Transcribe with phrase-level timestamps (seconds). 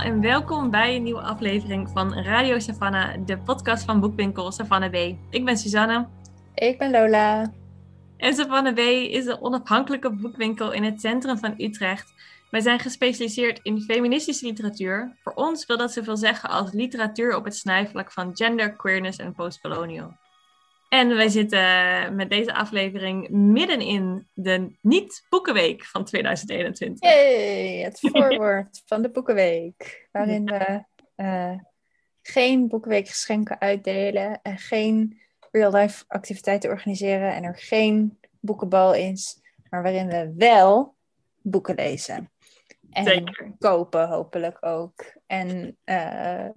[0.00, 4.90] Allemaal en welkom bij een nieuwe aflevering van Radio Savannah, de podcast van boekwinkel Savannah
[4.90, 5.16] B.
[5.30, 6.08] Ik ben Suzanne.
[6.54, 7.52] Ik ben Lola.
[8.16, 12.12] En Savannah B is een onafhankelijke boekwinkel in het centrum van Utrecht.
[12.50, 15.16] Wij zijn gespecialiseerd in feministische literatuur.
[15.22, 19.34] Voor ons wil dat zoveel zeggen als literatuur op het snijvlak van gender, queerness en
[19.34, 20.16] postcolonial.
[20.90, 27.10] En wij zitten met deze aflevering midden in de niet-boekenweek van 2021.
[27.10, 30.08] Yay, het voorwoord van de boekenweek.
[30.12, 30.84] Waarin we
[31.16, 31.58] uh,
[32.22, 35.20] geen boekenweekgeschenken uitdelen en geen
[35.50, 40.96] real-life activiteiten organiseren en er geen boekenbal is, maar waarin we wel
[41.42, 42.32] boeken lezen.
[42.90, 43.54] En Zeker.
[43.58, 45.16] kopen hopelijk ook.
[45.26, 46.48] En uh,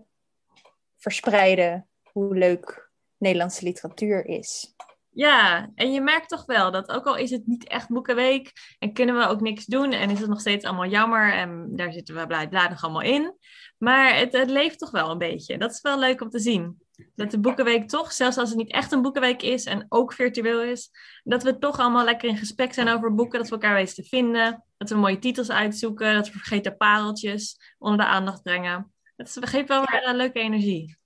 [0.97, 2.91] verspreiden hoe leuk
[3.23, 4.73] Nederlandse literatuur is.
[5.09, 8.93] Ja, en je merkt toch wel dat ook al is het niet echt boekenweek en
[8.93, 12.15] kunnen we ook niks doen en is het nog steeds allemaal jammer en daar zitten
[12.15, 13.37] we blij nog allemaal in.
[13.77, 15.57] Maar het, het, leeft toch wel een beetje.
[15.57, 16.81] Dat is wel leuk om te zien.
[17.15, 20.61] Dat de boekenweek toch, zelfs als het niet echt een boekenweek is en ook virtueel
[20.61, 20.89] is,
[21.23, 24.03] dat we toch allemaal lekker in gesprek zijn over boeken, dat we elkaar weten te
[24.03, 28.93] vinden, dat we mooie titels uitzoeken, dat we vergeten pareltjes onder de aandacht brengen.
[29.15, 30.97] Dat geeft wel weer een leuke energie.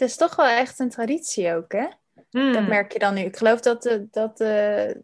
[0.00, 1.86] Het is toch wel echt een traditie ook, hè?
[2.30, 2.52] Hmm.
[2.52, 3.20] Dat merk je dan nu.
[3.20, 5.00] Ik geloof dat, de, dat de,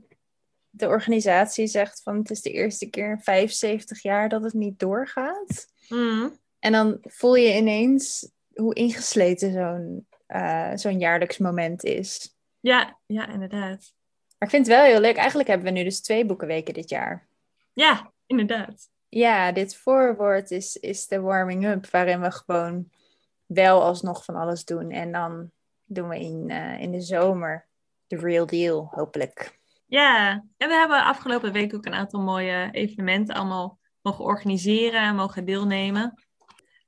[0.70, 4.78] de organisatie zegt van het is de eerste keer in 75 jaar dat het niet
[4.78, 5.66] doorgaat.
[5.88, 6.38] Hmm.
[6.58, 12.36] En dan voel je ineens hoe ingesleten zo'n uh, zo'n jaarlijks moment is.
[12.60, 13.92] Ja, ja, inderdaad.
[14.38, 15.16] Maar ik vind het wel heel leuk.
[15.16, 17.28] Eigenlijk hebben we nu dus twee boekenweken dit jaar.
[17.72, 18.90] Ja, inderdaad.
[19.08, 22.90] Ja, dit voorwoord is, is de warming-up, waarin we gewoon
[23.46, 24.90] wel alsnog van alles doen.
[24.90, 25.50] En dan
[25.84, 27.68] doen we in, uh, in de zomer
[28.06, 29.58] de real deal, hopelijk.
[29.86, 35.14] Ja, en we hebben afgelopen week ook een aantal mooie evenementen allemaal mogen organiseren en
[35.14, 36.22] mogen deelnemen.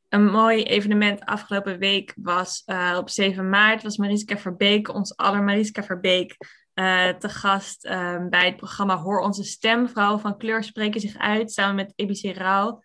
[0.09, 5.43] Een mooi evenement afgelopen week was uh, op 7 maart was Mariska Verbeek, ons aller
[5.43, 6.37] Mariska Verbeek,
[6.75, 9.89] uh, te gast uh, bij het programma Hoor Onze Stem.
[9.89, 12.83] Vrouwen van kleur spreken zich uit samen met EBC Rauw.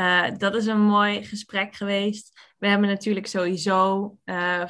[0.00, 2.40] Uh, dat is een mooi gesprek geweest.
[2.58, 4.64] We hebben natuurlijk sowieso uh,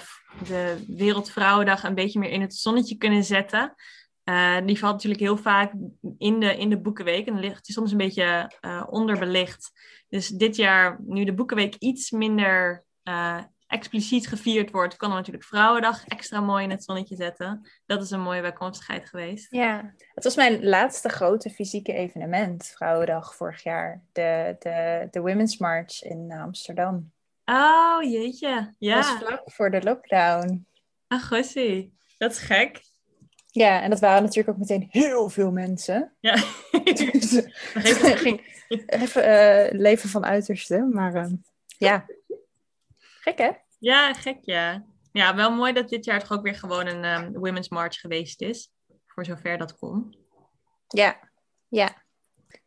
[0.47, 3.75] de Wereldvrouwendag een beetje meer in het zonnetje kunnen zetten.
[4.25, 5.73] Uh, die valt natuurlijk heel vaak
[6.19, 8.51] in de, in de Boekenweek en ligt soms een beetje
[8.89, 9.71] onderbelicht.
[10.09, 12.85] Dus dit jaar, nu de Boekenweek iets minder
[13.71, 17.69] expliciet gevierd wordt, kan er natuurlijk Vrouwendag extra mooi in het zonnetje zetten.
[17.87, 19.47] Dat is een mooie bijkomstigheid geweest.
[19.51, 24.03] Ja, het was mijn laatste grote fysieke evenement, Vrouwendag vorig jaar.
[24.13, 27.13] De, de, de Women's March in Amsterdam.
[27.45, 28.75] Oh, jeetje.
[28.79, 28.95] Ja.
[28.95, 30.67] Dat was vlak voor de lockdown.
[31.09, 31.93] Ach, gossie.
[32.19, 32.81] Dat is gek.
[33.47, 36.13] Ja, en dat waren natuurlijk ook meteen heel veel mensen.
[36.21, 36.35] Ja.
[37.13, 37.31] dus
[37.73, 41.33] het ging even uh, leven van uiterste, maar uh,
[41.79, 42.07] ja.
[43.21, 43.51] Gek, hè?
[43.79, 44.85] Ja, gek, ja.
[45.13, 48.41] Ja, wel mooi dat dit jaar toch ook weer gewoon een um, Women's March geweest
[48.41, 48.71] is.
[49.07, 50.17] Voor zover dat kon.
[50.87, 51.31] Ja,
[51.69, 52.05] ja.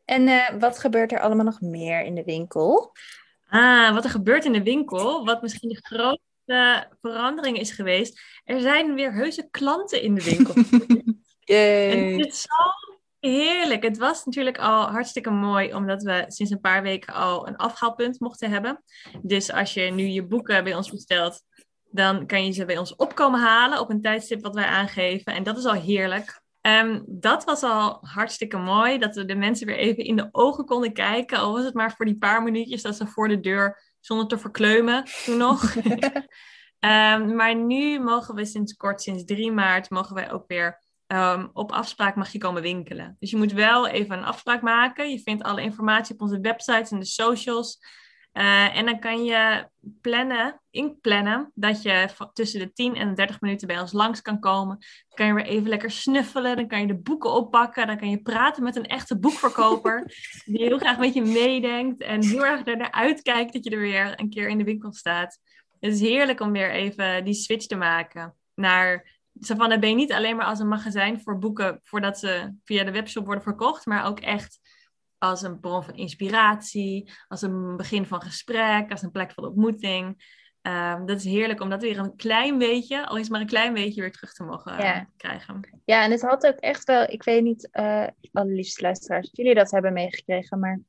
[0.06, 2.91] En uh, wat gebeurt er allemaal nog meer in de winkel?
[3.50, 8.22] Ah, wat er gebeurt in de winkel, wat misschien de grootste verandering is geweest.
[8.44, 10.53] Er zijn weer heuse klanten in de winkel.
[11.46, 12.83] en het is zo
[13.29, 13.84] heerlijk.
[13.84, 18.19] Het was natuurlijk al hartstikke mooi, omdat we sinds een paar weken al een afhaalpunt
[18.19, 18.84] mochten hebben.
[19.22, 21.41] Dus als je nu je boeken bij ons bestelt,
[21.89, 25.34] dan kan je ze bij ons opkomen halen op een tijdstip wat wij aangeven.
[25.34, 26.41] En dat is al heerlijk.
[26.61, 30.66] Um, dat was al hartstikke mooi, dat we de mensen weer even in de ogen
[30.66, 31.38] konden kijken.
[31.38, 34.37] Al was het maar voor die paar minuutjes dat ze voor de deur, zonder te
[34.37, 35.76] verkleumen, toen nog.
[35.76, 40.81] um, maar nu mogen we sinds kort, sinds 3 maart, mogen wij ook weer
[41.14, 43.16] um, op afspraak mag je komen winkelen.
[43.20, 45.10] Dus je moet wel even een afspraak maken.
[45.10, 47.80] Je vindt alle informatie op onze websites en de socials.
[48.34, 49.70] Uh, en dan kan je
[50.02, 54.78] plannen, inplannen, dat je tussen de 10 en 30 minuten bij ons langs kan komen.
[54.78, 58.10] Dan kan je weer even lekker snuffelen, dan kan je de boeken oppakken, dan kan
[58.10, 60.06] je praten met een echte boekverkoper
[60.46, 64.20] die heel graag met je meedenkt en heel erg ernaar uitkijkt dat je er weer
[64.20, 65.40] een keer in de winkel staat.
[65.80, 70.14] Het is heerlijk om weer even die switch te maken naar Savannah ben je niet
[70.14, 74.06] alleen maar als een magazijn voor boeken voordat ze via de webshop worden verkocht, maar
[74.06, 74.59] ook echt
[75.18, 80.32] als een bron van inspiratie, als een begin van gesprek, als een plek van ontmoeting.
[80.62, 83.74] Um, dat is heerlijk om dat weer een klein beetje, al is maar een klein
[83.74, 85.09] beetje, weer terug te mogen ja.
[85.18, 85.82] krijgen.
[85.86, 89.56] Ja, en het had ook echt wel, ik weet niet, uh, allerliefste luisteraars, of jullie
[89.56, 90.79] dat hebben meegekregen, maar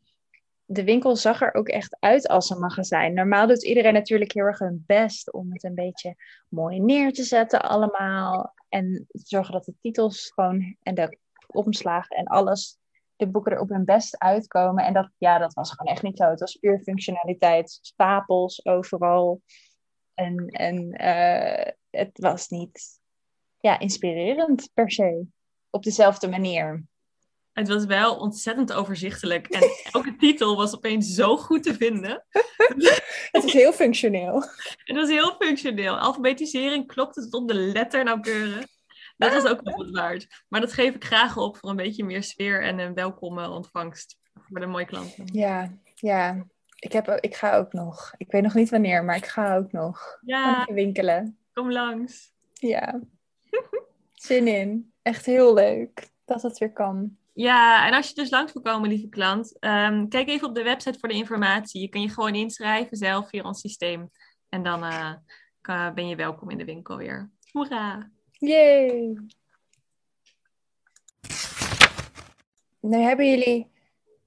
[0.75, 3.15] de winkel zag er ook echt uit als een magazijn.
[3.15, 6.17] Normaal doet iedereen natuurlijk heel erg hun best om het een beetje
[6.49, 8.55] mooi neer te zetten allemaal.
[8.69, 12.79] En zorgen dat de titels gewoon en de omslagen en alles
[13.17, 14.85] de boeken er op hun best uitkomen.
[14.85, 16.31] En dat, ja, dat was gewoon echt niet zo.
[16.31, 19.41] Het was puur functionaliteit, stapels overal.
[20.15, 23.01] En, en uh, het was niet
[23.59, 25.27] ja, inspirerend per se.
[25.71, 26.85] Op dezelfde manier.
[27.55, 29.47] Het was wel ontzettend overzichtelijk.
[29.47, 29.63] En
[29.93, 32.25] elke titel was opeens zo goed te vinden.
[33.31, 34.35] het is heel functioneel.
[34.85, 35.99] Het was heel functioneel.
[35.99, 38.67] Alfabetisering klopte het op de letter nauwkeurig.
[39.17, 40.45] Dat was ook wel wat waard.
[40.49, 44.19] Maar dat geef ik graag op voor een beetje meer sfeer en een welkome ontvangst
[44.35, 45.25] voor de mooie klanten.
[45.33, 46.47] Ja, ja.
[46.79, 48.15] Ik, heb, ik ga ook nog.
[48.17, 50.19] Ik weet nog niet wanneer, maar ik ga ook nog.
[50.21, 50.69] Ja.
[50.71, 51.39] Winkelen.
[51.53, 52.33] Kom langs.
[52.53, 53.01] Ja.
[54.13, 54.93] Zin in.
[55.03, 57.17] Echt heel leuk dat het weer kan.
[57.37, 60.63] Ja, en als je dus langs wil komen, lieve klant, um, kijk even op de
[60.63, 61.81] website voor de informatie.
[61.81, 64.11] Je kan je gewoon inschrijven zelf via ons systeem.
[64.49, 67.31] En dan uh, ben je welkom in de winkel weer.
[67.53, 68.11] Hoera!
[68.31, 69.17] Yay!
[72.81, 73.71] Nu hebben jullie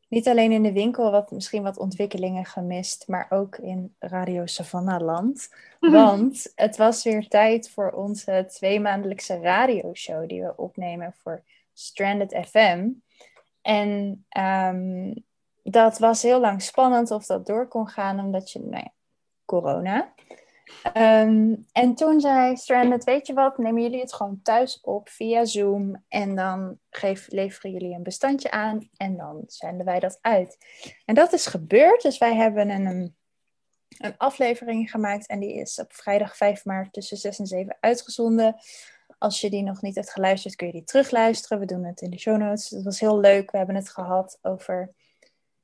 [0.10, 5.01] niet alleen in de winkel wat, misschien wat ontwikkelingen gemist, maar ook in Radio Savannah
[5.01, 5.50] Land.
[5.80, 11.44] Want het was weer tijd voor onze tweemaandelijkse radioshow die we opnemen voor
[11.79, 12.89] Stranded FM.
[13.62, 15.25] En um,
[15.63, 18.88] dat was heel lang spannend of dat door kon gaan, omdat je, nou
[19.45, 20.13] corona.
[20.94, 25.45] Um, en toen zei Stranded, weet je wat, nemen jullie het gewoon thuis op via
[25.45, 30.57] Zoom en dan geef, leveren jullie een bestandje aan en dan zenden wij dat uit.
[31.06, 33.15] En dat is gebeurd, dus wij hebben een,
[33.97, 38.56] een aflevering gemaakt en die is op vrijdag 5 maart tussen 6 en 7 uitgezonden.
[39.18, 41.60] Als je die nog niet hebt geluisterd, kun je die terugluisteren.
[41.60, 42.69] We doen het in de show notes.
[42.69, 43.52] Het was heel leuk.
[43.52, 44.94] We hebben het gehad over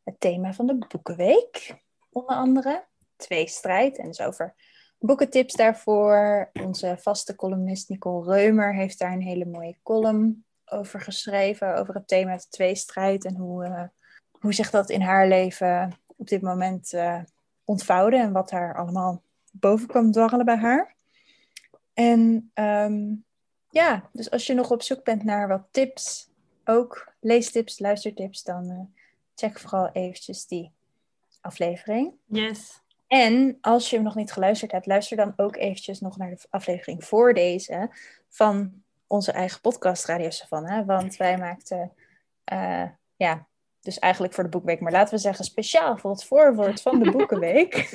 [0.04, 2.86] het thema van de Boekenweek, onder andere.
[3.16, 3.98] Tweestrijd.
[3.98, 4.56] En dus over
[5.00, 6.50] boekentips daarvoor.
[6.54, 11.76] Onze vaste columnist Nicole Reumer heeft daar een hele mooie column over geschreven.
[11.76, 13.84] Over het thema tweestrijd en hoe, uh,
[14.40, 17.22] hoe zich dat in haar leven op dit moment uh,
[17.64, 18.18] ontvouwde.
[18.18, 20.96] En wat daar allemaal boven kwam dwarrelen bij haar.
[21.94, 23.26] En um,
[23.74, 26.30] ja, dus als je nog op zoek bent naar wat tips,
[26.66, 28.80] ook leestips, luistertips, dan uh,
[29.36, 30.72] check vooral eventjes die
[31.42, 32.14] aflevering.
[32.26, 32.82] Yes.
[33.08, 36.46] En als je hem nog niet geluisterd hebt, luister dan ook eventjes nog naar de
[36.50, 37.90] aflevering voor deze
[38.30, 40.86] van onze eigen podcast Radio Savannah.
[40.88, 41.92] Want wij maakten,
[42.54, 42.86] uh,
[43.16, 43.48] ja,
[43.84, 47.12] dus eigenlijk voor de Boekweek, maar laten we zeggen speciaal voor het voorwoord van de
[47.12, 47.90] Boekenweek.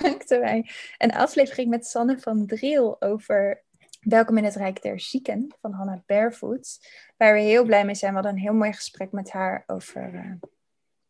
[0.00, 3.64] maakten wij een aflevering met Sanne van Driel over
[4.00, 6.80] Welkom in het Rijk der Zieken van Hannah Barefoots.
[7.16, 8.10] Waar we heel blij mee zijn.
[8.10, 10.32] We hadden een heel mooi gesprek met haar over uh,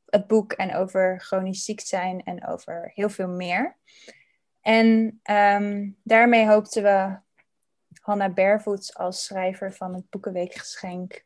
[0.05, 3.76] het boek en over chronisch ziek zijn en over heel veel meer.
[4.61, 7.19] En um, daarmee hoopten we
[8.00, 11.23] Hannah Barefoots als schrijver van het Boekenweekgeschenk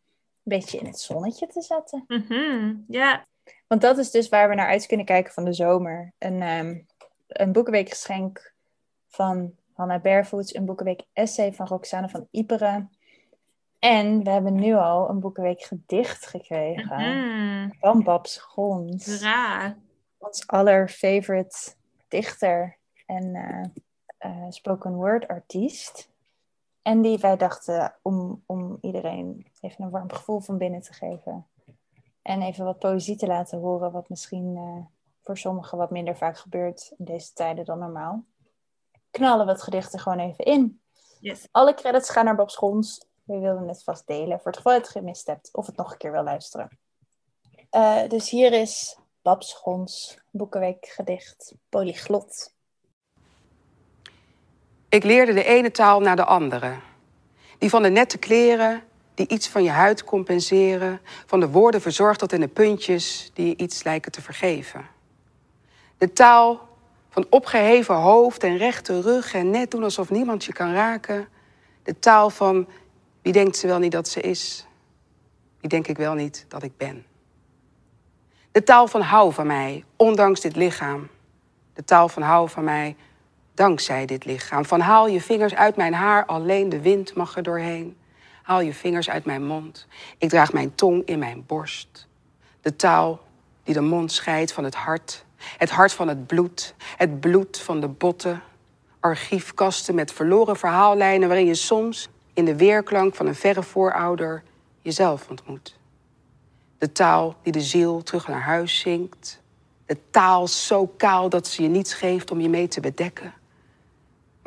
[0.48, 2.04] beetje in het zonnetje te zetten.
[2.06, 3.26] Mm Ja.
[3.66, 6.12] Want dat is dus waar we naar uit kunnen kijken van de zomer.
[6.18, 6.86] Een, um,
[7.26, 8.54] een boekenweekgeschenk
[9.08, 12.90] van Hannah Barefoots, een boekenweek essay van Roxane van Iperen.
[13.78, 17.74] En we hebben nu al een boekenweek gedicht gekregen mm-hmm.
[17.80, 18.46] van Babs.
[19.20, 19.76] Ja.
[20.18, 21.74] Ons aller favorite
[22.08, 26.10] dichter en uh, uh, spoken word artiest.
[26.88, 31.46] En die wij dachten om, om iedereen even een warm gevoel van binnen te geven.
[32.22, 34.84] En even wat poëzie te laten horen, wat misschien uh,
[35.22, 38.24] voor sommigen wat minder vaak gebeurt in deze tijden dan normaal.
[39.10, 40.80] Knallen we het gedicht er gewoon even in.
[41.20, 41.48] Yes.
[41.50, 43.06] Alle credits gaan naar Bob Schons.
[43.24, 45.92] We wilden het vast delen voor het geval je het gemist hebt of het nog
[45.92, 46.78] een keer wil luisteren.
[47.70, 52.56] Uh, dus hier is Bob Schons Boekenweek gedicht Polyglot.
[54.88, 56.74] Ik leerde de ene taal naar de andere.
[57.58, 58.82] Die van de nette kleren
[59.14, 63.46] die iets van je huid compenseren, van de woorden verzorgd tot in de puntjes die
[63.46, 64.86] je iets lijken te vergeven.
[65.98, 66.68] De taal
[67.08, 71.28] van opgeheven hoofd en rechte rug en net doen alsof niemand je kan raken.
[71.82, 72.68] De taal van
[73.22, 74.66] wie denkt ze wel niet dat ze is,
[75.60, 77.06] wie denk ik wel niet dat ik ben.
[78.52, 81.08] De taal van hou van mij, ondanks dit lichaam.
[81.72, 82.96] De taal van hou van mij,
[83.58, 84.64] dankzij dit lichaam.
[84.64, 87.96] Van haal je vingers uit mijn haar, alleen de wind mag er doorheen.
[88.42, 89.86] Haal je vingers uit mijn mond.
[90.18, 92.08] Ik draag mijn tong in mijn borst.
[92.60, 93.20] De taal
[93.62, 95.24] die de mond scheidt van het hart.
[95.36, 96.74] Het hart van het bloed.
[96.96, 98.42] Het bloed van de botten.
[99.00, 104.42] Archiefkasten met verloren verhaallijnen waarin je soms in de weerklank van een verre voorouder
[104.80, 105.76] jezelf ontmoet.
[106.78, 109.40] De taal die de ziel terug naar huis zingt.
[109.86, 113.32] De taal zo kaal dat ze je niets geeft om je mee te bedekken.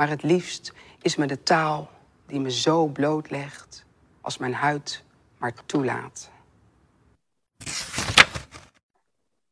[0.02, 1.90] Maar het liefst is me de taal
[2.26, 3.86] die me zo blootlegt
[4.22, 5.04] als mijn huid
[5.38, 6.32] maar toelaat.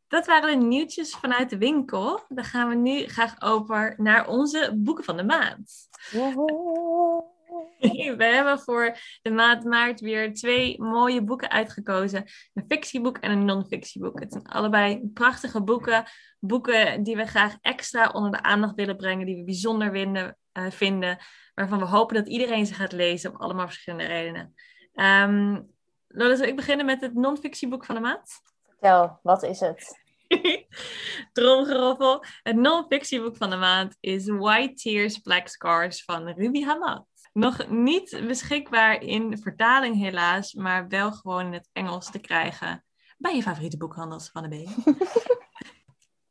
[0.07, 2.21] Dat waren de nieuwtjes vanuit de winkel.
[2.29, 5.89] Dan gaan we nu graag over naar onze boeken van de maand.
[8.17, 12.25] We hebben voor de maand maart weer twee mooie boeken uitgekozen.
[12.53, 14.19] Een fictieboek en een non-fictieboek.
[14.19, 16.03] Het zijn allebei prachtige boeken.
[16.39, 19.25] Boeken die we graag extra onder de aandacht willen brengen.
[19.25, 20.37] Die we bijzonder vinden.
[20.53, 21.17] Uh, vinden
[21.53, 23.31] waarvan we hopen dat iedereen ze gaat lezen.
[23.31, 24.53] Om allemaal verschillende redenen.
[24.93, 25.69] Um,
[26.07, 28.41] Lola, zal ik beginnen met het non-fictieboek van de maand?
[28.67, 29.99] Vertel, wat is het?
[31.33, 32.23] Tromgeroffel.
[32.43, 37.05] Het non-fictieboek van de maand is White Tears, Black Scars van Ruby Hamad.
[37.33, 42.83] Nog niet beschikbaar in vertaling helaas, maar wel gewoon in het Engels te krijgen
[43.17, 44.69] bij je favoriete boekhandels van de B.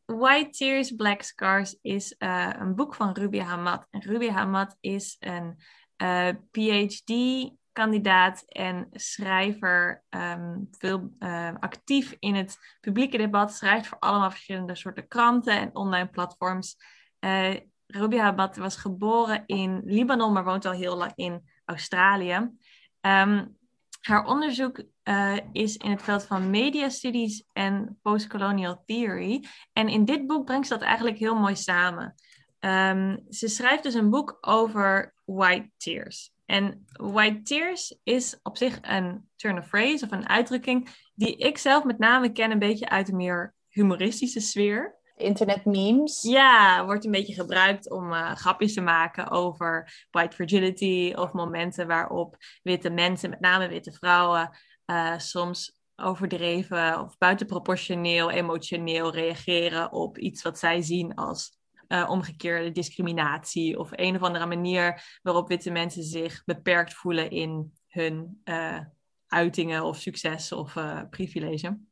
[0.05, 3.87] White Tears, Black Scars is uh, een boek van Ruby Hamad.
[3.91, 5.57] En Ruby Hamad is een
[6.03, 7.13] uh, PhD
[7.73, 14.75] kandidaat en schrijver, um, veel uh, actief in het publieke debat, schrijft voor allemaal verschillende
[14.75, 16.77] soorten kranten en online platforms.
[17.89, 22.51] Ruby Habat was geboren in Libanon, maar woont al heel lang in Australië.
[23.01, 23.57] Um,
[24.01, 29.45] haar onderzoek uh, is in het veld van media studies en postcolonial theory.
[29.73, 32.15] En in dit boek brengt ze dat eigenlijk heel mooi samen.
[32.61, 36.33] Um, ze schrijft dus een boek over white tears.
[36.47, 41.59] En white tears is op zich een turn of phrase of een uitdrukking die ik
[41.59, 44.98] zelf met name ken een beetje uit de meer humoristische sfeer.
[45.19, 46.23] Internet memes.
[46.23, 51.87] Ja, wordt een beetje gebruikt om uh, grapjes te maken over white fragility of momenten
[51.87, 54.51] waarop witte mensen, met name witte vrouwen,
[54.87, 61.59] uh, soms overdreven of buitenproportioneel emotioneel reageren op iets wat zij zien als
[61.89, 67.73] uh, omgekeerde discriminatie of een of andere manier waarop witte mensen zich beperkt voelen in
[67.89, 68.43] hun
[69.27, 70.75] uitingen of succes of
[71.11, 71.88] privilege.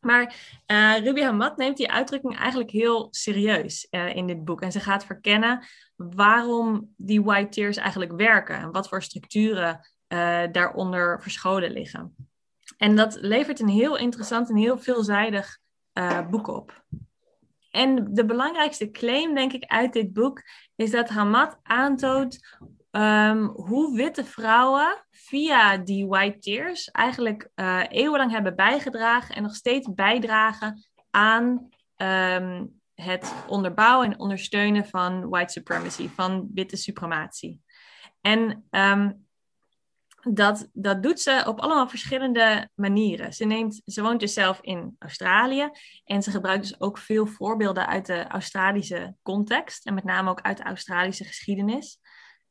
[0.00, 0.34] Maar
[1.02, 4.60] Ruby Hamad neemt die uitdrukking eigenlijk heel serieus in dit boek.
[4.60, 5.64] En ze gaat verkennen
[5.96, 9.80] waarom die white tears eigenlijk werken en wat voor structuren
[10.52, 12.14] daaronder verscholen liggen.
[12.76, 15.58] En dat levert een heel interessant en heel veelzijdig
[16.30, 16.84] boek op.
[17.70, 20.42] En de belangrijkste claim, denk ik, uit dit boek
[20.76, 22.58] is dat Hamad aantoont
[22.98, 29.54] um, hoe witte vrouwen via die white tears eigenlijk uh, eeuwenlang hebben bijgedragen en nog
[29.54, 37.60] steeds bijdragen aan um, het onderbouwen en ondersteunen van white supremacy, van witte suprematie.
[38.20, 39.26] En um,
[40.22, 43.32] dat, dat doet ze op allemaal verschillende manieren.
[43.32, 45.70] Ze, neemt, ze woont dus zelf in Australië
[46.04, 50.40] en ze gebruikt dus ook veel voorbeelden uit de Australische context en met name ook
[50.40, 51.98] uit de Australische geschiedenis.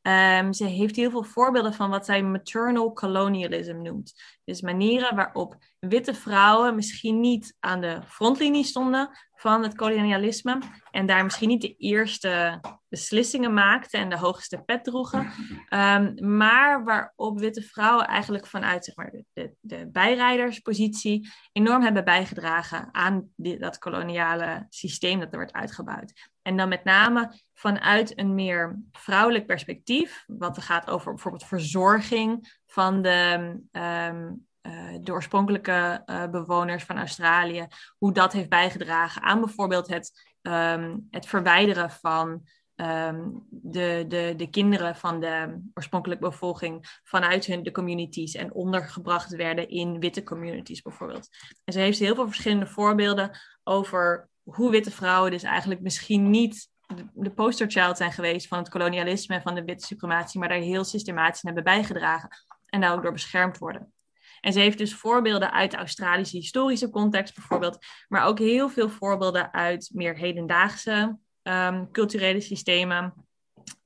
[0.08, 4.14] Um, ze heeft heel veel voorbeelden van wat zij maternal colonialism noemt.
[4.44, 10.60] Dus manieren waarop witte vrouwen misschien niet aan de frontlinie stonden van het kolonialisme
[10.92, 12.60] en daar misschien niet de eerste
[12.90, 15.32] beslissingen maakten en de hoogste pet droegen,
[15.70, 22.90] um, maar waarop witte vrouwen eigenlijk vanuit zeg maar, de, de bijrijderspositie enorm hebben bijgedragen
[22.92, 26.14] aan dat koloniale systeem dat er wordt uitgebouwd.
[26.48, 33.02] En dan met name vanuit een meer vrouwelijk perspectief, wat gaat over bijvoorbeeld verzorging van
[33.02, 33.38] de,
[33.72, 40.36] um, uh, de oorspronkelijke uh, bewoners van Australië, hoe dat heeft bijgedragen aan bijvoorbeeld het,
[40.42, 42.30] um, het verwijderen van
[42.76, 49.36] um, de, de, de kinderen van de oorspronkelijke bevolking vanuit hun de communities en ondergebracht
[49.36, 51.30] werden in witte communities bijvoorbeeld.
[51.64, 53.32] En ze heeft heel veel verschillende voorbeelden
[53.64, 56.70] over hoe witte vrouwen dus eigenlijk misschien niet
[57.14, 60.84] de posterchild zijn geweest van het kolonialisme en van de witte suprematie, maar daar heel
[60.84, 62.30] systematisch hebben bijgedragen
[62.66, 63.94] en daar ook door beschermd worden.
[64.42, 67.78] En ze heeft dus voorbeelden uit de Australische historische context bijvoorbeeld,
[68.08, 73.14] maar ook heel veel voorbeelden uit meer hedendaagse um, culturele systemen.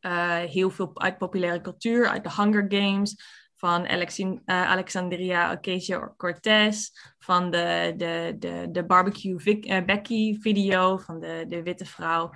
[0.02, 6.90] Uh, heel veel uit populaire cultuur, uit de Hunger Games, van uh, Alexandria Ocasio-Cortez,
[7.20, 12.32] van de, de, de, de barbecue Vic, uh, Becky video van de, de witte vrouw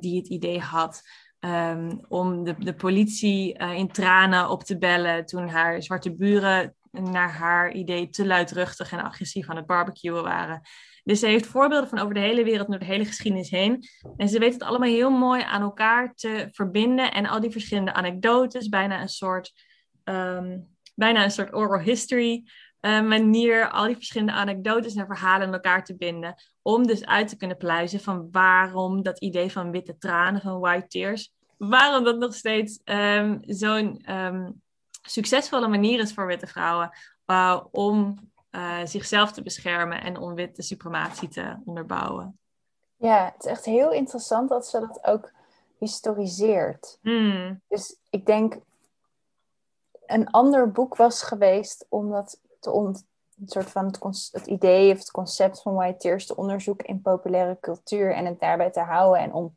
[0.00, 1.02] die het idee had
[1.40, 7.32] um, om de, de politie in tranen op te bellen toen haar zwarte buren naar
[7.32, 10.60] haar idee te luidruchtig en agressief aan het barbecuen waren.
[11.04, 13.84] Dus ze heeft voorbeelden van over de hele wereld, door de hele geschiedenis heen.
[14.16, 17.12] En ze weet het allemaal heel mooi aan elkaar te verbinden.
[17.12, 19.52] En al die verschillende anekdotes, bijna een soort,
[20.04, 22.44] um, bijna een soort oral history
[22.80, 23.70] uh, manier.
[23.70, 26.34] Al die verschillende anekdotes en verhalen in elkaar te binden.
[26.62, 30.86] Om dus uit te kunnen pluizen van waarom dat idee van witte tranen, van white
[30.86, 31.32] tears.
[31.56, 34.62] Waarom dat nog steeds um, zo'n um,
[35.02, 36.90] succesvolle manier is voor witte vrouwen
[37.26, 38.18] uh, om
[38.50, 42.38] uh, zichzelf te beschermen en om witte suprematie te onderbouwen.
[42.96, 45.32] Ja, het is echt heel interessant dat ze dat ook
[45.78, 46.98] historiseert.
[47.02, 47.60] Mm.
[47.68, 48.58] Dus ik denk,
[50.06, 52.24] een ander boek was geweest om
[52.60, 53.04] te ont
[53.40, 53.94] een soort van
[54.32, 58.40] het, idee of het concept van white tears te onderzoeken in populaire cultuur en het
[58.40, 59.54] daarbij te houden en om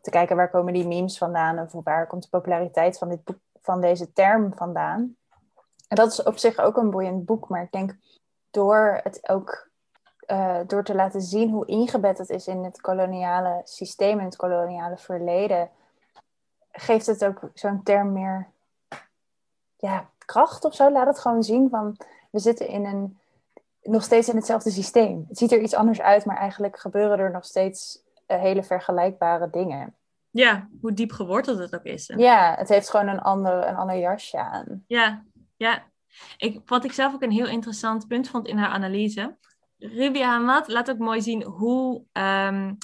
[0.00, 3.38] te kijken waar komen die memes vandaan of waar komt de populariteit van, dit boek,
[3.60, 5.16] van deze term vandaan.
[5.88, 7.96] En dat is op zich ook een boeiend boek, maar ik denk
[8.50, 9.68] door het ook
[10.26, 14.36] uh, door te laten zien hoe ingebed het is in het koloniale systeem, in het
[14.36, 15.70] koloniale verleden,
[16.72, 18.48] geeft het ook zo'n term meer
[19.78, 20.90] ja, kracht of zo.
[20.90, 21.96] Laat het gewoon zien van
[22.30, 23.18] we zitten in een,
[23.82, 25.24] nog steeds in hetzelfde systeem.
[25.28, 29.50] Het ziet er iets anders uit, maar eigenlijk gebeuren er nog steeds uh, hele vergelijkbare
[29.50, 29.94] dingen.
[30.30, 32.12] Ja, hoe diep geworteld het ook is.
[32.16, 34.84] Ja, het heeft gewoon een ander, een ander jasje aan.
[34.86, 35.24] Ja,
[35.56, 35.82] ja.
[36.36, 39.36] Ik, wat ik zelf ook een heel interessant punt vond in haar analyse.
[39.78, 42.78] Ruby Hamad laat ook mooi zien hoe um,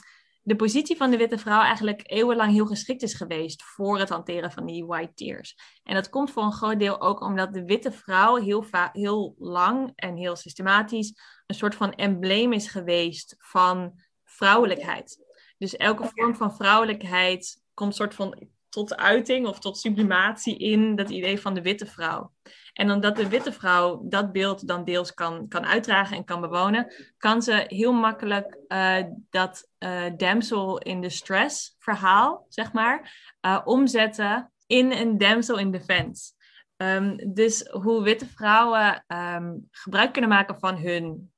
[0.46, 4.52] de positie van de witte vrouw eigenlijk eeuwenlang heel geschikt is geweest voor het hanteren
[4.52, 5.56] van die white tears.
[5.82, 9.92] En dat komt voor een groot deel ook omdat de witte vrouw heel, heel lang
[9.94, 11.12] en heel systematisch
[11.46, 15.24] een soort van embleem is geweest van vrouwelijkheid.
[15.58, 21.10] Dus elke vorm van vrouwelijkheid komt soort van tot uiting of tot sublimatie in dat
[21.10, 22.32] idee van de witte vrouw.
[22.74, 26.92] En omdat de witte vrouw dat beeld dan deels kan, kan uitdragen en kan bewonen,
[27.18, 34.52] kan ze heel makkelijk uh, dat uh, damsel in distress verhaal, zeg maar, uh, omzetten
[34.66, 36.32] in een damsel in defense.
[36.76, 41.32] Um, dus hoe witte vrouwen um, gebruik kunnen maken van hun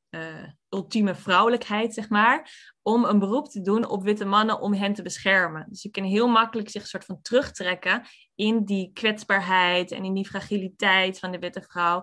[0.77, 5.03] ultieme vrouwelijkheid, zeg maar, om een beroep te doen op witte mannen om hen te
[5.03, 5.67] beschermen.
[5.69, 8.03] Dus je kan heel makkelijk zich soort van terugtrekken
[8.35, 12.03] in die kwetsbaarheid en in die fragiliteit van de witte vrouw,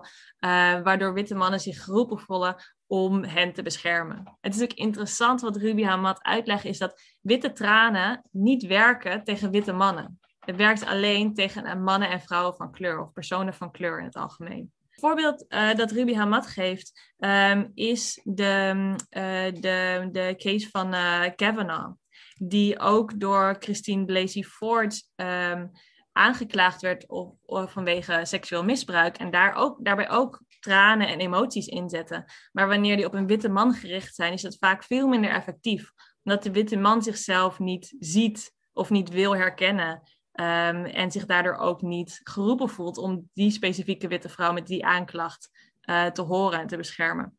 [0.82, 2.56] waardoor witte mannen zich geroepen voelen
[2.86, 4.36] om hen te beschermen.
[4.40, 9.50] Het is ook interessant wat Ruby Hamad uitlegt, is dat witte tranen niet werken tegen
[9.50, 10.18] witte mannen.
[10.38, 14.16] Het werkt alleen tegen mannen en vrouwen van kleur of personen van kleur in het
[14.16, 18.72] algemeen voorbeeld uh, dat Ruby Hamad geeft um, is de,
[19.10, 21.92] uh, de, de case van uh, Kavanaugh.
[22.34, 25.70] Die ook door Christine Blasey Ford um,
[26.12, 29.16] aangeklaagd werd op, vanwege seksueel misbruik.
[29.16, 32.24] En daar ook, daarbij ook tranen en emoties inzetten.
[32.52, 35.90] Maar wanneer die op een witte man gericht zijn, is dat vaak veel minder effectief.
[36.22, 40.02] Omdat de witte man zichzelf niet ziet of niet wil herkennen.
[40.40, 44.84] Um, en zich daardoor ook niet geroepen voelt om die specifieke witte vrouw met die
[44.86, 45.50] aanklacht
[45.82, 47.38] uh, te horen en te beschermen.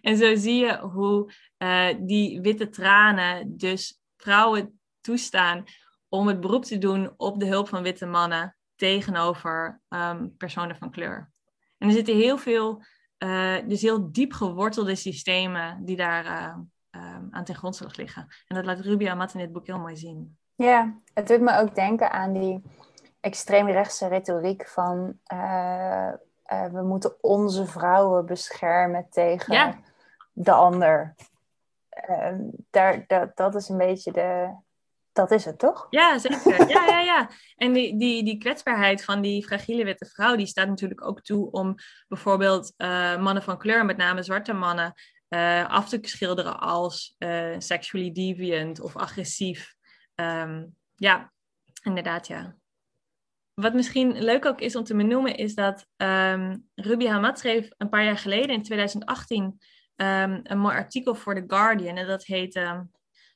[0.00, 5.64] En zo zie je hoe uh, die witte tranen dus vrouwen toestaan
[6.08, 10.90] om het beroep te doen op de hulp van witte mannen tegenover um, personen van
[10.90, 11.32] kleur.
[11.78, 12.82] En er zitten heel veel,
[13.18, 16.54] uh, dus heel diep gewortelde systemen die daar
[16.90, 18.26] um, aan ten grondslag liggen.
[18.46, 20.38] En dat laat Ruby Amat in dit boek heel mooi zien.
[20.56, 22.62] Ja, het doet me ook denken aan die
[23.20, 26.12] extreemrechtse retoriek van uh,
[26.52, 29.84] uh, we moeten onze vrouwen beschermen tegen
[30.32, 31.14] de ander.
[32.10, 32.32] Uh,
[32.70, 34.54] daar, dat, dat is een beetje de.
[35.12, 35.86] Dat is het, toch?
[35.90, 36.68] Ja, zeker.
[36.68, 37.28] Ja, ja, ja.
[37.56, 41.50] En die, die, die kwetsbaarheid van die fragiele witte vrouw, die staat natuurlijk ook toe
[41.50, 41.74] om
[42.08, 42.74] bijvoorbeeld
[43.18, 44.94] mannen van kleur, met name zwarte mannen,
[45.68, 47.16] af te schilderen als
[47.58, 49.75] sexually deviant of agressief.
[50.20, 51.32] Um, ja,
[51.82, 52.56] inderdaad, ja.
[53.54, 57.88] Wat misschien leuk ook is om te benoemen, is dat um, Ruby Hamad schreef een
[57.88, 59.56] paar jaar geleden, in 2018, um,
[59.96, 61.96] ehm, een mooi artikel voor The Guardian.
[61.96, 62.60] En dat heet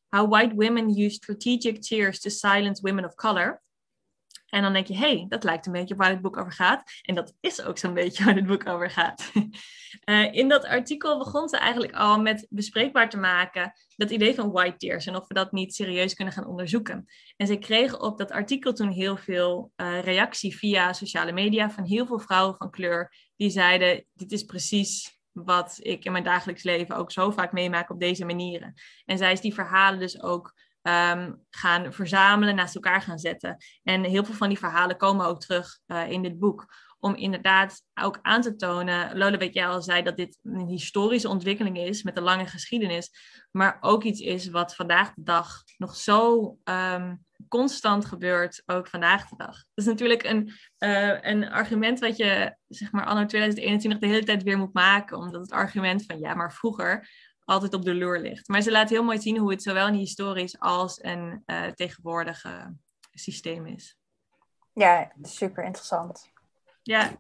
[0.08, 3.62] How White Women Use Strategic Tears to Silence Women of Color.
[4.50, 6.82] En dan denk je, hé, hey, dat lijkt een beetje waar het boek over gaat.
[7.02, 9.32] En dat is ook zo'n beetje waar het boek over gaat.
[10.04, 14.50] uh, in dat artikel begon ze eigenlijk al met bespreekbaar te maken dat idee van
[14.50, 17.06] white tears en of we dat niet serieus kunnen gaan onderzoeken.
[17.36, 21.84] En ze kregen op dat artikel toen heel veel uh, reactie via sociale media van
[21.84, 26.62] heel veel vrouwen van kleur die zeiden, dit is precies wat ik in mijn dagelijks
[26.62, 28.74] leven ook zo vaak meemaak op deze manieren.
[29.04, 33.56] En zij is die verhalen dus ook um, gaan verzamelen, naast elkaar gaan zetten.
[33.82, 36.66] En heel veel van die verhalen komen ook terug uh, in dit boek.
[36.98, 41.28] Om inderdaad ook aan te tonen, Lola, weet jij al zei dat dit een historische
[41.28, 43.10] ontwikkeling is met een lange geschiedenis,
[43.50, 49.28] maar ook iets is wat vandaag de dag nog zo um, constant gebeurt, ook vandaag
[49.28, 49.54] de dag.
[49.54, 54.24] Dat is natuurlijk een, uh, een argument wat je, zeg maar, anno 2021 de hele
[54.24, 57.08] tijd weer moet maken, omdat het argument van, ja, maar vroeger
[57.50, 58.48] altijd op de loer ligt.
[58.48, 62.44] Maar ze laat heel mooi zien hoe het zowel een historisch als een uh, tegenwoordig
[63.12, 63.98] systeem is.
[64.72, 66.30] Ja, super interessant.
[66.82, 67.10] Ja.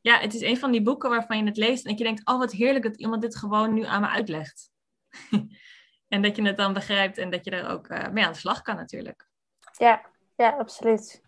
[0.00, 2.38] ja, het is een van die boeken waarvan je het leest en je denkt, oh
[2.38, 4.70] wat heerlijk dat iemand dit gewoon nu aan me uitlegt.
[6.08, 8.38] en dat je het dan begrijpt en dat je er ook uh, mee aan de
[8.38, 9.28] slag kan natuurlijk.
[9.78, 11.22] Ja, ja, absoluut.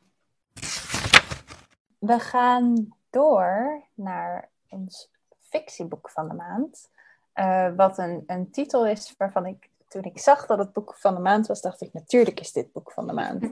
[1.99, 6.91] We gaan door naar ons fictieboek van de maand.
[7.39, 11.15] Uh, wat een, een titel is waarvan ik, toen ik zag dat het boek van
[11.15, 13.43] de maand was, dacht ik, natuurlijk is dit boek van de maand.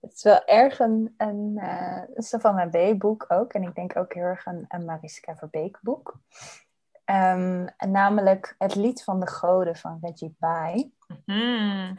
[0.00, 2.98] Het is wel erg een, een uh, Savannah B.
[2.98, 3.52] boek ook.
[3.52, 6.18] En ik denk ook heel erg een, een Mariska Verbeek boek.
[7.04, 10.92] Um, namelijk Het Lied van de Goden van Reggie Bai.
[11.24, 11.98] Mm.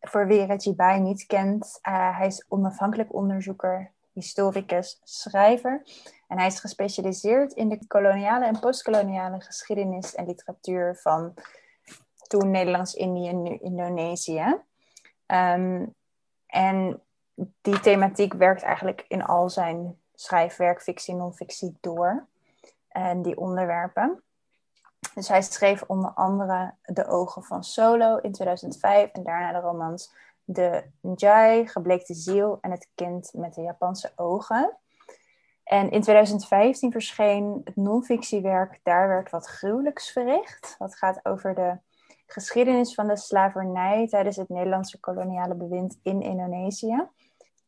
[0.00, 5.82] Voor wie Reggie Bai niet kent, uh, hij is onafhankelijk onderzoeker, historicus, schrijver.
[6.28, 11.34] En hij is gespecialiseerd in de koloniale en postkoloniale geschiedenis en literatuur van
[12.26, 14.60] toen Nederlands-Indië en nu Indonesië.
[15.26, 15.94] Um,
[16.46, 17.02] en
[17.62, 22.26] die thematiek werkt eigenlijk in al zijn schrijfwerk, fictie non-fictie door.
[22.88, 24.22] En die onderwerpen.
[25.14, 30.12] Dus hij schreef onder andere De Ogen van Solo in 2005 en daarna de romans
[30.48, 34.76] De Njai, Gebleekte Ziel en Het Kind met de Japanse Ogen.
[35.64, 40.74] En in 2015 verscheen het non-fictiewerk Daar werd wat gruwelijks verricht.
[40.78, 41.78] Dat gaat over de
[42.26, 47.08] geschiedenis van de slavernij tijdens het Nederlandse koloniale bewind in Indonesië.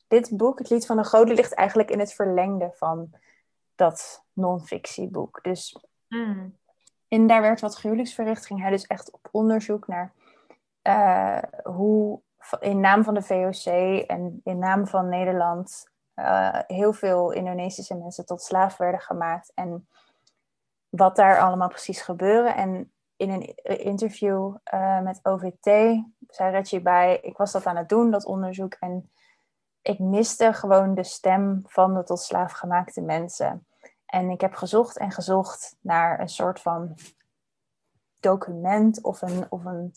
[0.08, 3.10] Dit boek, Het Lied van de Goden, ligt eigenlijk in het verlengde van
[3.74, 5.38] dat non-fictieboek.
[5.42, 6.56] Dus mm.
[7.08, 10.12] in Daar werd wat gruwelijks verricht, ging hij dus echt op onderzoek naar
[10.82, 12.20] uh, hoe
[12.60, 13.64] in naam van de VOC
[14.06, 19.88] en in naam van Nederland uh, heel veel Indonesische mensen tot slaaf werden gemaakt en
[20.88, 22.48] wat daar allemaal precies gebeurde.
[22.48, 25.64] En in een interview uh, met OVT
[26.26, 29.10] zei Reggie bij, ik was dat aan het doen, dat onderzoek, en
[29.82, 33.66] ik miste gewoon de stem van de tot slaaf gemaakte mensen.
[34.06, 36.94] En ik heb gezocht en gezocht naar een soort van
[38.20, 39.92] document of een, of een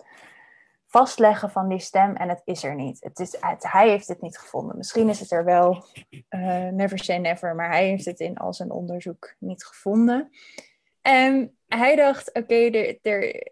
[0.92, 3.04] vastleggen van die stem en het is er niet.
[3.04, 4.78] Het is, hij heeft het niet gevonden.
[4.78, 5.86] Misschien is het er wel,
[6.30, 10.30] uh, never say never, maar hij heeft het in al zijn onderzoek niet gevonden.
[11.02, 12.70] En hij dacht, oké,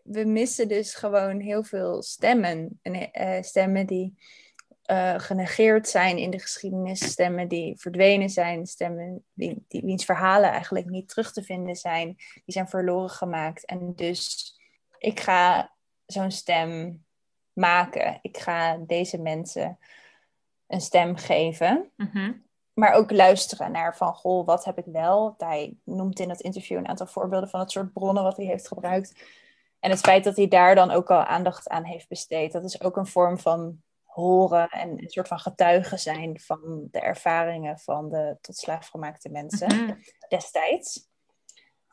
[0.03, 2.79] we missen dus gewoon heel veel stemmen.
[2.81, 4.17] En, uh, stemmen die
[4.85, 10.49] uh, genegeerd zijn in de geschiedenis, stemmen die verdwenen zijn, stemmen die, die, wiens verhalen
[10.49, 13.65] eigenlijk niet terug te vinden zijn, die zijn verloren gemaakt.
[13.65, 14.53] En dus
[14.97, 15.71] ik ga
[16.05, 17.03] zo'n stem
[17.59, 18.19] maken.
[18.21, 19.77] Ik ga deze mensen
[20.67, 21.91] een stem geven.
[21.95, 22.47] Mm
[22.79, 25.33] maar ook luisteren naar van, goh, wat heb ik wel?
[25.37, 28.67] Hij noemt in dat interview een aantal voorbeelden van het soort bronnen wat hij heeft
[28.67, 29.23] gebruikt.
[29.79, 32.81] En het feit dat hij daar dan ook al aandacht aan heeft besteed, dat is
[32.81, 38.09] ook een vorm van horen en een soort van getuigen zijn van de ervaringen van
[38.09, 39.93] de tot slaafgemaakte mensen mhm.
[40.27, 41.07] destijds.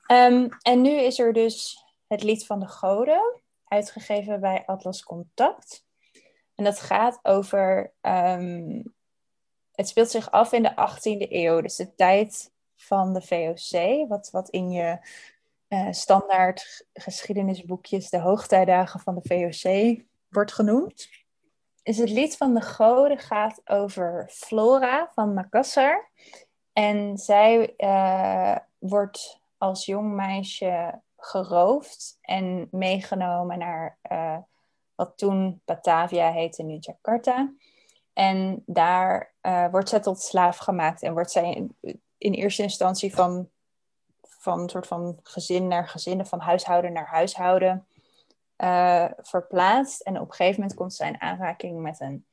[0.07, 5.85] Ehm, en nu is er dus het lied van de goden, uitgegeven bij Atlas Contact.
[6.55, 8.83] En dat gaat over ehm,
[9.73, 14.31] het speelt zich af in de 18e eeuw, dus de tijd van de VOC, wat,
[14.31, 14.99] wat in je
[15.69, 21.09] uh, standaard geschiedenisboekjes de hoogtijdagen van de VOC wordt genoemd.
[21.83, 26.11] Is het lied van de goden gaat over Flora van Makassar.
[26.73, 34.37] En zij uh, wordt als jong meisje geroofd en meegenomen naar uh,
[34.95, 37.53] wat toen Batavia heette, nu Jakarta.
[38.13, 41.69] En daar uh, wordt zij tot slaaf gemaakt en wordt zij
[42.19, 43.49] in, eerste instantie van,
[44.23, 47.87] van soort van gezin naar gezin, van huishouden naar huishouden
[48.57, 50.01] uh, verplaatst.
[50.01, 52.27] En op een gegeven moment komt zij in aanraking met een,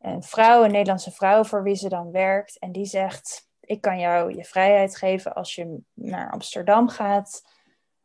[0.00, 2.58] een vrouw, een Nederlandse vrouw voor wie ze dan werkt.
[2.58, 7.42] En die zegt, ik kan jou je vrijheid geven als je naar Amsterdam gaat.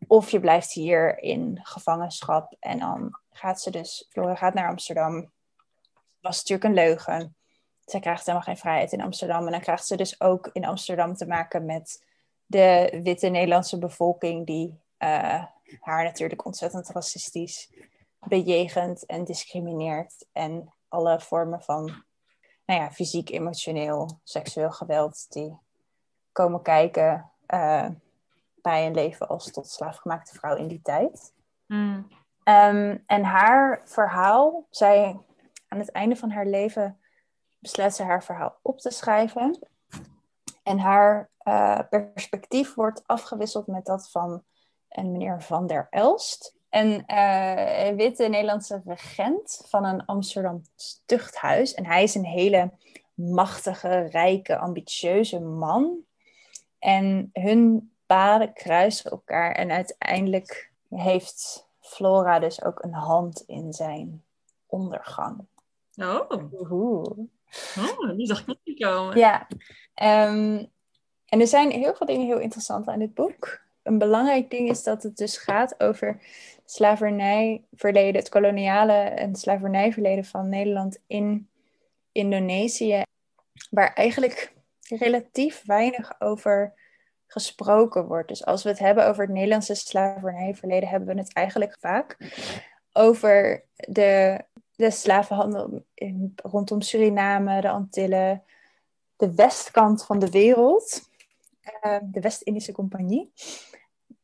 [0.08, 2.56] Of je blijft hier in gevangenschap.
[2.60, 5.34] En dan gaat ze dus, Flora gaat naar Amsterdam
[6.26, 7.36] was natuurlijk een leugen.
[7.86, 9.46] Zij krijgt helemaal geen vrijheid in Amsterdam.
[9.46, 12.06] En dan krijgt ze dus ook in Amsterdam te maken met
[12.46, 15.44] de witte Nederlandse bevolking, die uh,
[15.80, 17.74] haar natuurlijk ontzettend racistisch
[18.20, 20.26] bejegent en discrimineert.
[20.32, 22.04] En alle vormen van
[22.66, 25.58] nou ja, fysiek, emotioneel, seksueel geweld die
[26.32, 27.88] komen kijken uh,
[28.66, 31.34] bij een leven als tot slaafgemaakte vrouw in die tijd.
[31.66, 32.08] Mm.
[32.44, 35.20] Um, en haar verhaal, zij
[35.68, 37.00] aan het einde van haar leven
[37.60, 39.68] besluit ze haar verhaal op te schrijven.
[40.64, 44.44] En haar uh, perspectief wordt afgewisseld met dat van
[44.90, 46.56] een meneer Van der Elst.
[46.70, 50.62] Een uh, witte Nederlandse regent van een Amsterdam
[51.06, 51.74] tuchthuis.
[51.74, 52.72] En hij is een hele
[53.14, 55.98] machtige, rijke, ambitieuze man.
[56.80, 64.24] En hun paden kruisen elkaar en uiteindelijk heeft Flora dus ook een hand in zijn
[64.66, 65.46] ondergang.
[65.96, 66.30] Oh.
[66.70, 67.28] Oeh.
[67.78, 69.18] Oh, die zag ik niet komen.
[69.18, 69.48] Ja.
[70.30, 70.72] Um,
[71.26, 73.64] en er zijn heel veel dingen heel interessant aan dit boek.
[73.84, 76.22] Een belangrijk ding is dat het dus gaat over
[76.66, 81.50] slavernijverleden, het koloniale en slavernijverleden van Nederland in
[82.12, 83.02] Indonesië,
[83.70, 84.54] waar eigenlijk
[84.88, 86.74] relatief weinig over
[87.28, 88.28] gesproken wordt.
[88.28, 92.18] Dus als we het hebben over het Nederlandse slavernijverleden, hebben we het eigenlijk vaak
[92.92, 94.42] over de,
[94.76, 98.44] de slavenhandel in, rondom Suriname, de Antillen,
[99.16, 101.10] de westkant van de wereld,
[101.86, 103.32] uh, de West-Indische Compagnie.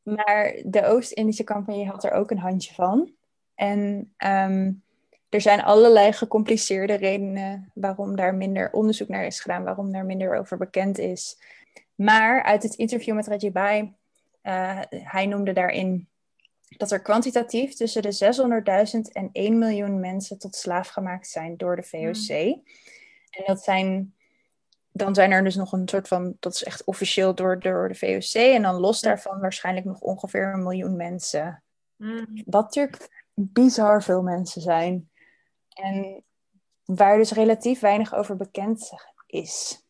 [0.03, 3.11] Maar de Oost-Indische Compagnie had er ook een handje van.
[3.55, 4.71] En ehm,
[5.29, 10.37] er zijn allerlei gecompliceerde redenen waarom daar minder onderzoek naar is gedaan, waarom daar minder
[10.37, 11.37] over bekend is.
[12.01, 13.93] Maar uit het interview met Rajibai,
[14.43, 16.09] uh, hij noemde daarin
[16.77, 18.15] dat er kwantitatief tussen de
[18.93, 22.27] 600.000 en 1 miljoen mensen tot slaaf gemaakt zijn door de VOC.
[22.27, 22.63] Hmm.
[23.29, 24.15] En dat zijn,
[24.91, 27.95] dan zijn er dus nog een soort van, dat is echt officieel door, door de
[27.95, 28.41] VOC.
[28.41, 31.63] En dan los daarvan waarschijnlijk nog ongeveer een miljoen mensen.
[31.95, 32.41] Mm.
[32.45, 35.09] Wat natuurlijk bizar veel mensen zijn.
[35.69, 36.23] En
[36.83, 38.91] waar dus relatief weinig over bekend
[39.27, 39.85] is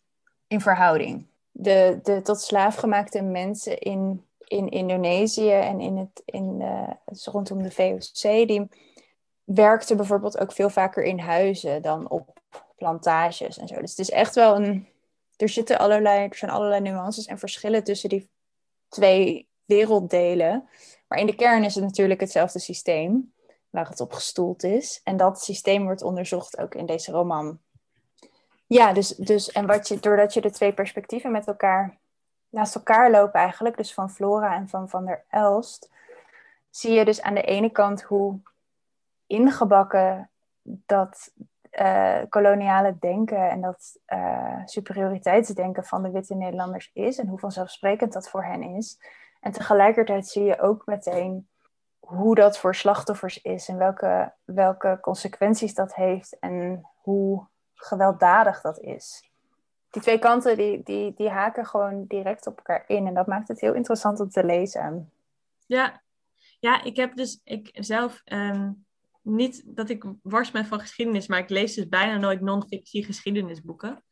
[0.48, 1.31] in verhouding.
[1.52, 6.86] De, de tot slaaf gemaakte mensen in, in Indonesië en in het, in de,
[7.32, 8.70] rondom de VOC, die
[9.44, 12.40] werkten bijvoorbeeld ook veel vaker in huizen dan op
[12.76, 13.82] plantages en zo.
[13.82, 14.88] Dus het is echt wel een.
[15.36, 18.30] Er, zitten allerlei, er zijn allerlei nuances en verschillen tussen die
[18.88, 20.70] twee werelddelen.
[21.08, 23.34] Maar in de kern is het natuurlijk hetzelfde systeem
[23.70, 25.02] waar het op gestoeld is.
[25.04, 27.60] En dat systeem wordt onderzocht ook in deze roman.
[28.72, 31.98] Ja, dus, dus en wat je, doordat je de twee perspectieven met elkaar
[32.50, 35.92] naast elkaar lopen eigenlijk, dus van Flora en van Van der Elst,
[36.70, 38.40] zie je dus aan de ene kant hoe
[39.28, 40.30] ingebakken
[40.62, 41.32] dat
[41.72, 48.14] uh, koloniale denken en dat uh, superioriteitsdenken van de witte Nederlanders is en hoe vanzelfsprekend
[48.14, 49.00] dat voor hen is.
[49.40, 51.48] En tegelijkertijd zie je ook meteen
[52.00, 57.50] hoe dat voor slachtoffers is en welke, welke consequenties dat heeft en hoe
[57.84, 59.30] gewelddadig dat is.
[59.90, 63.48] Die twee kanten die, die, die haken gewoon direct op elkaar in en dat maakt
[63.48, 65.12] het heel interessant om te lezen.
[65.66, 66.02] Ja,
[66.60, 68.72] ja ik heb dus ik zelf ehm,
[69.22, 74.04] niet dat ik wars ben van geschiedenis, maar ik lees dus bijna nooit non-fictie geschiedenisboeken.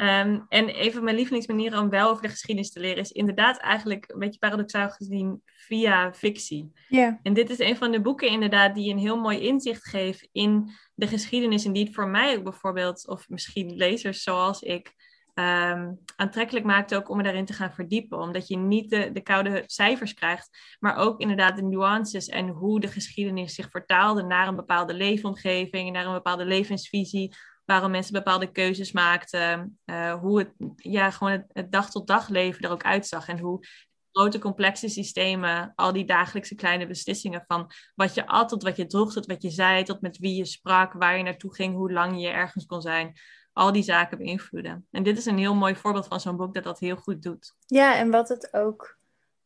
[0.00, 3.58] Um, en een van mijn lievelingsmanieren om wel over de geschiedenis te leren is inderdaad
[3.58, 6.72] eigenlijk een beetje paradoxaal gezien via fictie.
[6.88, 7.14] Yeah.
[7.22, 10.70] En dit is een van de boeken inderdaad die een heel mooi inzicht geeft in
[10.94, 14.94] de geschiedenis en die het voor mij ook bijvoorbeeld, of misschien lezers zoals ik,
[15.34, 18.18] um, aantrekkelijk maakt ook om er daarin te gaan verdiepen.
[18.18, 22.80] Omdat je niet de, de koude cijfers krijgt, maar ook inderdaad de nuances en hoe
[22.80, 27.34] de geschiedenis zich vertaalde naar een bepaalde leefomgeving, naar een bepaalde levensvisie,
[27.70, 32.62] waarom mensen bepaalde keuzes maakten, uh, hoe het, ja, gewoon het, dag tot dag leven
[32.62, 33.66] er ook uitzag en hoe
[34.12, 38.86] grote complexe systemen, al die dagelijkse kleine beslissingen van wat je at, tot wat je
[38.86, 41.92] droeg, tot wat je zei, tot met wie je sprak, waar je naartoe ging, hoe
[41.92, 43.12] lang je ergens kon zijn,
[43.52, 44.86] al die zaken beïnvloeden.
[44.90, 47.54] En dit is een heel mooi voorbeeld van zo'n boek dat dat heel goed doet.
[47.66, 48.98] Ja, en wat het ook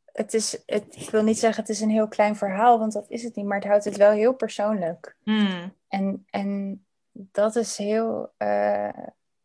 [0.04, 3.10] het is, het, ik wil niet zeggen het is een heel klein verhaal, want dat
[3.10, 5.16] is het niet, maar het houdt het wel heel persoonlijk.
[5.22, 5.74] Hmm.
[5.88, 8.32] En, en dat is heel.
[8.38, 8.88] Uh,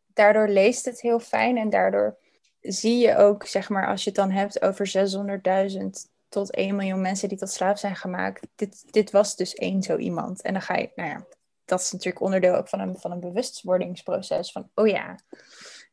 [0.06, 2.18] daardoor leest het heel fijn en daardoor
[2.60, 5.10] zie je ook, zeg maar, als je het dan hebt over
[5.72, 5.86] 600.000
[6.28, 8.46] tot 1 miljoen mensen die tot slaaf zijn gemaakt.
[8.54, 10.42] Dit, dit was dus één zo iemand.
[10.42, 11.26] En dan ga je, nou ja,
[11.64, 14.52] dat is natuurlijk onderdeel ook van een, van een bewustwordingsproces.
[14.52, 15.18] Van, oh ja,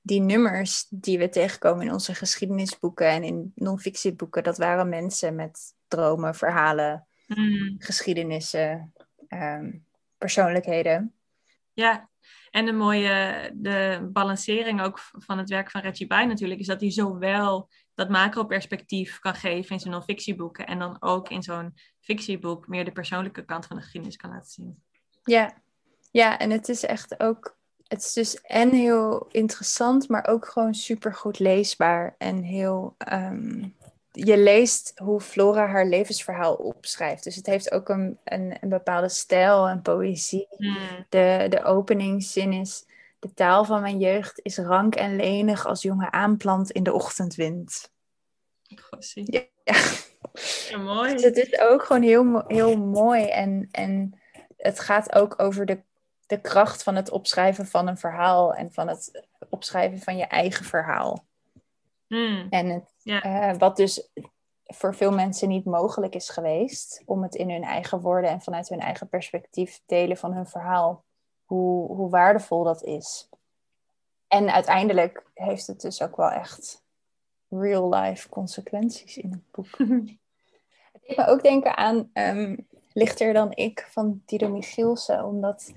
[0.01, 5.73] die nummers die we tegenkomen in onze geschiedenisboeken en in non-fictieboeken, dat waren mensen met
[5.87, 7.75] dromen, verhalen, mm.
[7.77, 8.93] geschiedenissen,
[9.29, 9.85] um,
[10.17, 11.16] persoonlijkheden.
[11.77, 12.09] Ja,
[12.51, 16.81] en de mooie de balancering ook van het werk van Reggie Bai natuurlijk, is dat
[16.81, 22.67] hij zowel dat macro-perspectief kan geven in zijn non-fictieboeken en dan ook in zo'n fictieboek
[22.67, 24.83] meer de persoonlijke kant van de geschiedenis kan laten zien.
[25.23, 25.61] Ja,
[26.11, 30.73] ja en het is echt ook, het is dus en heel interessant, maar ook gewoon
[30.73, 33.75] super goed leesbaar en heel um,
[34.25, 37.23] je leest hoe Flora haar levensverhaal opschrijft.
[37.23, 40.47] Dus het heeft ook een, een, een bepaalde stijl en poëzie.
[40.49, 41.05] Hmm.
[41.09, 42.85] De, de openingszin is...
[43.19, 47.91] De taal van mijn jeugd is rank en lenig als jonge aanplant in de ochtendwind.
[49.23, 49.41] Ja.
[50.69, 50.77] ja.
[50.77, 51.13] mooi.
[51.13, 53.25] Dus het is ook gewoon heel, heel mooi.
[53.25, 54.19] En, en
[54.57, 55.81] het gaat ook over de,
[56.25, 58.53] de kracht van het opschrijven van een verhaal.
[58.53, 61.25] En van het opschrijven van je eigen verhaal.
[62.07, 62.47] Hmm.
[62.49, 63.21] En het Ja.
[63.21, 64.09] Eh, wat dus
[64.63, 68.69] voor veel mensen niet mogelijk is geweest om het in hun eigen woorden en vanuit
[68.69, 71.03] hun eigen perspectief delen van hun verhaal.
[71.45, 73.29] Hoe, hoe waardevol dat is.
[74.27, 76.83] En uiteindelijk heeft het dus ook wel echt
[77.49, 79.77] real life consequenties in het boek.
[80.93, 82.57] het deed me ook denken aan ehm,
[82.93, 85.73] Lichter dan ik van Dido Michielsen, omdat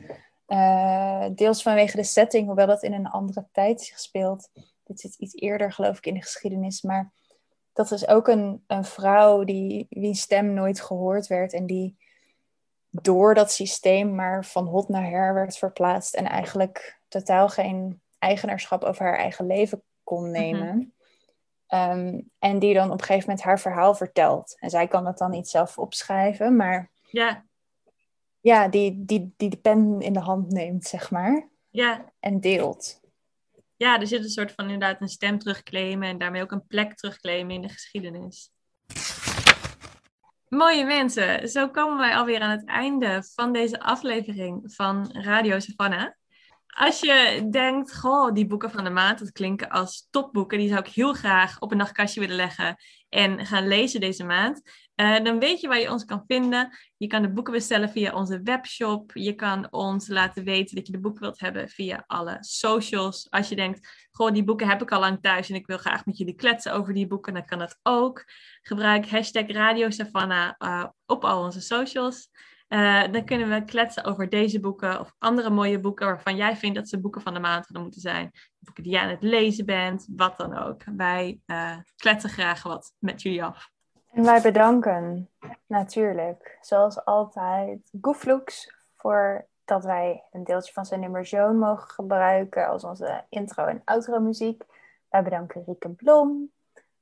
[0.48, 4.50] uh, deels vanwege de setting, hoewel dat in een andere tijd zich speelt.
[4.84, 6.82] Dit zit iets eerder, geloof ik, in de geschiedenis.
[6.82, 7.12] Maar
[7.72, 11.96] dat is ook een, een vrouw die, wie stem nooit gehoord werd en die
[12.90, 18.84] door dat systeem maar van hot naar her werd verplaatst en eigenlijk totaal geen eigenaarschap
[18.84, 20.30] over haar eigen leven kon mhm.
[20.30, 20.94] nemen.
[21.66, 24.56] Ehm, en die dan op een gegeven moment haar verhaal vertelt.
[24.58, 27.44] En zij kan het dan niet zelf opschrijven, maar ja,
[28.40, 31.48] ja die, die, die de pen in de hand neemt, zeg maar.
[31.68, 32.04] Ja.
[32.20, 32.99] En deelt.
[33.80, 36.94] Ja, er zit een soort van inderdaad een stem terugclaimen en daarmee ook een plek
[36.94, 38.50] terugclaimen in de geschiedenis.
[40.48, 46.10] Mooie mensen, zo komen wij alweer aan het einde van deze aflevering van Radio Savannah.
[46.66, 50.80] Als je denkt, goh, die boeken van de maand, dat klinken als topboeken, die zou
[50.80, 52.76] ik heel graag op een nachtkastje willen leggen
[53.08, 54.62] en gaan lezen deze maand.
[55.00, 56.78] Uh, dan weet je waar je ons kan vinden.
[56.96, 59.10] Je kan de boeken bestellen via onze webshop.
[59.14, 63.30] Je kan ons laten weten dat je de boeken wilt hebben via alle socials.
[63.30, 66.06] Als je denkt, goh, die boeken heb ik al lang thuis en ik wil graag
[66.06, 68.24] met jullie kletsen over die boeken, dan kan dat ook.
[68.62, 72.28] Gebruik hashtag Radio Savannah uh, op al onze socials.
[72.68, 76.76] Uh, dan kunnen we kletsen over deze boeken of andere mooie boeken waarvan jij vindt
[76.76, 78.30] dat ze boeken van de maand hadden moeten zijn.
[78.58, 80.82] Boeken die jij aan het lezen bent, wat dan ook.
[80.96, 81.40] Wij
[81.96, 83.70] kletsen graag wat met jullie af.
[84.12, 85.28] En wij bedanken
[85.66, 92.68] natuurlijk, zoals altijd, Gooflux voor dat wij een deeltje van zijn nummer Joan mogen gebruiken
[92.68, 94.64] als onze intro- en outro-muziek.
[95.08, 96.50] Wij bedanken Rieke Blom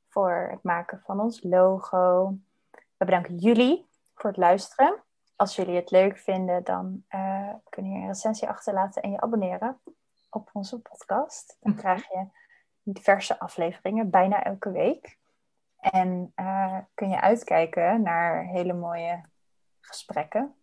[0.09, 2.35] voor het maken van ons logo.
[2.71, 5.03] We bedanken jullie voor het luisteren.
[5.37, 9.81] Als jullie het leuk vinden, dan uh, kun je een recensie achterlaten en je abonneren
[10.31, 11.57] op onze podcast.
[11.61, 11.81] Dan mhm.
[11.81, 12.27] krijg je
[12.83, 15.18] diverse afleveringen, bijna elke week.
[15.81, 19.21] En uh, kun je uitkijken naar hele mooie
[19.81, 20.55] gesprekken.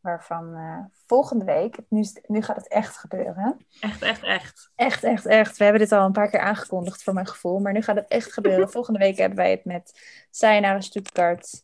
[0.00, 3.66] Waarvan uh, volgende week, nu, nu gaat het echt gebeuren.
[3.80, 4.70] Echt, echt, echt.
[4.74, 5.56] Echt, echt, echt.
[5.56, 7.58] We hebben dit al een paar keer aangekondigd voor mijn gevoel.
[7.58, 8.70] Maar nu gaat het echt gebeuren.
[8.78, 10.00] volgende week hebben wij het met
[10.30, 11.62] Sayonara Stuttgart,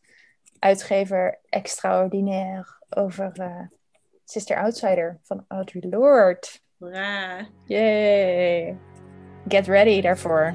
[0.59, 3.61] uitgever extraordinair, over uh,
[4.25, 6.47] Sister Outsider van Audre Lorde.
[6.77, 7.47] Hoera.
[7.65, 8.77] Yay.
[9.47, 10.53] Get ready daarvoor.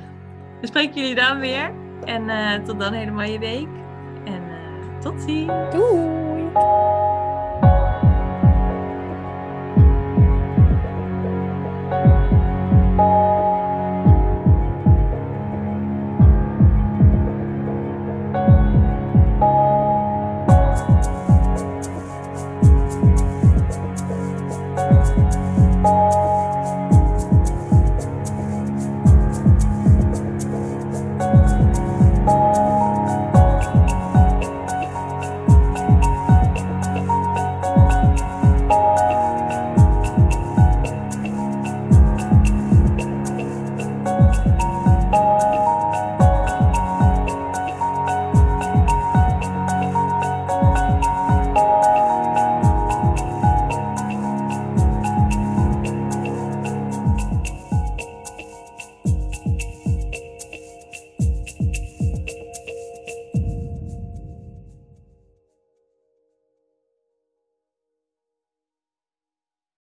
[0.60, 1.89] We spreken jullie dan weer.
[2.04, 3.68] En uh, tot dan hele mooie week.
[4.24, 5.52] En uh, tot ziens.
[5.70, 6.99] Doei.